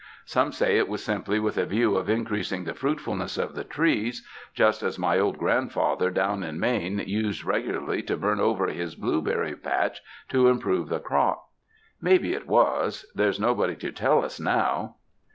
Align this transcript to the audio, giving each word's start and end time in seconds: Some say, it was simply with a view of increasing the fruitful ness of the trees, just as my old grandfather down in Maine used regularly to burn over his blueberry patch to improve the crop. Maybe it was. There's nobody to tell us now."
Some 0.25 0.51
say, 0.51 0.79
it 0.79 0.87
was 0.87 1.03
simply 1.03 1.39
with 1.39 1.59
a 1.59 1.65
view 1.67 1.95
of 1.95 2.09
increasing 2.09 2.63
the 2.63 2.73
fruitful 2.73 3.15
ness 3.15 3.37
of 3.37 3.53
the 3.53 3.63
trees, 3.63 4.27
just 4.51 4.81
as 4.81 4.97
my 4.97 5.19
old 5.19 5.37
grandfather 5.37 6.09
down 6.09 6.41
in 6.41 6.59
Maine 6.59 6.97
used 7.05 7.43
regularly 7.45 8.01
to 8.01 8.17
burn 8.17 8.39
over 8.39 8.65
his 8.65 8.95
blueberry 8.95 9.55
patch 9.55 10.01
to 10.29 10.47
improve 10.47 10.89
the 10.89 10.99
crop. 10.99 11.47
Maybe 12.01 12.33
it 12.33 12.47
was. 12.47 13.05
There's 13.13 13.39
nobody 13.39 13.75
to 13.75 13.91
tell 13.91 14.25
us 14.25 14.39
now." 14.39 14.95